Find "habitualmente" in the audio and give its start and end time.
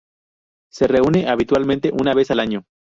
1.29-1.91